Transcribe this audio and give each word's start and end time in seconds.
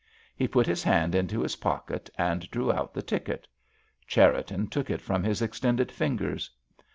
He 0.35 0.47
put 0.47 0.65
his 0.65 0.81
hand 0.81 1.13
into 1.13 1.41
his 1.41 1.57
pocket 1.57 2.09
and 2.17 2.49
drew 2.49 2.73
out 2.73 2.91
the 2.91 3.03
ticket. 3.03 3.47
Cherriton 4.07 4.65
took 4.65 4.89
it 4.89 4.99
from 4.99 5.21
his 5.23 5.43
extended 5.43 5.91
fingers. 5.91 6.49